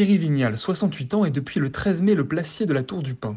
[0.00, 3.14] Thierry Vignal, 68 ans, est depuis le 13 mai le placier de la Tour du
[3.14, 3.36] Pin.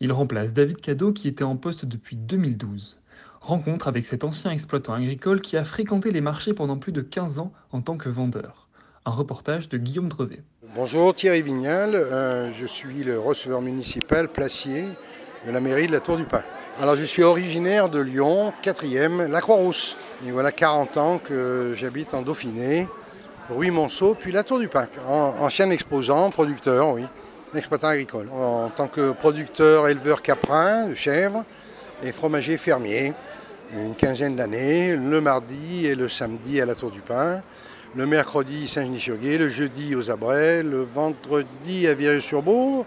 [0.00, 3.00] Il remplace David Cadeau qui était en poste depuis 2012.
[3.40, 7.38] Rencontre avec cet ancien exploitant agricole qui a fréquenté les marchés pendant plus de 15
[7.38, 8.68] ans en tant que vendeur.
[9.06, 10.42] Un reportage de Guillaume Drevet.
[10.74, 14.84] Bonjour Thierry Vignal, euh, je suis le receveur municipal placier
[15.46, 16.42] de la mairie de la Tour du Pin.
[16.78, 19.96] Alors je suis originaire de Lyon, 4e, la Croix-Rousse.
[20.26, 22.86] Et voilà 40 ans que j'habite en Dauphiné,
[23.50, 24.86] Rue Monceau, puis la Tour du Pin.
[25.08, 27.04] En- Ancien exposant, producteur, oui,
[27.54, 28.28] exploitant agricole.
[28.32, 31.44] En tant que producteur, éleveur caprin de chèvres
[32.02, 33.12] et fromager fermier,
[33.74, 37.42] une quinzaine d'années, le mardi et le samedi à la Tour du Pin,
[37.94, 42.86] le mercredi Saint-Genis-sur-Gué, le jeudi aux Abrets, le vendredi à Vieux-sur-Beau,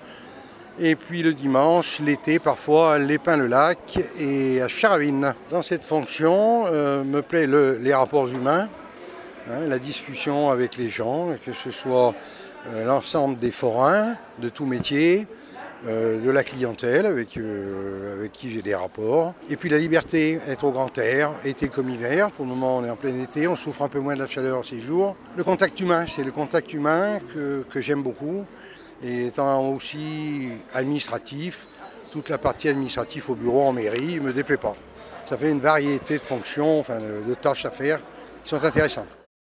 [0.79, 5.33] et puis le dimanche, l'été, parfois à Lépin-le-Lac et à Charavine.
[5.51, 8.67] Dans cette fonction, euh, me plaît le- les rapports humains,
[9.49, 12.13] hein, la discussion avec les gens, que ce soit
[12.67, 15.27] euh, l'ensemble des forains, de tout métier,
[15.87, 19.35] euh, de la clientèle avec, euh, avec qui j'ai des rapports.
[19.49, 22.31] Et puis la liberté, être au grand air, été comme hiver.
[22.31, 24.25] Pour le moment, on est en plein été, on souffre un peu moins de la
[24.25, 25.15] chaleur ces jours.
[25.37, 28.45] Le contact humain, c'est le contact humain que, j'aime beaucoup.
[29.03, 31.67] Et étant aussi administratif,
[32.11, 34.73] toute la partie administrative au bureau en mairie ne me déplaît pas.
[35.29, 37.99] Ça fait une variété de fonctions, enfin, de tâches à faire
[38.43, 39.24] qui sont intéressantes.